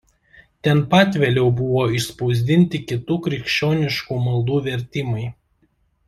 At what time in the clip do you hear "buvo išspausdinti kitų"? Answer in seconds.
1.59-3.17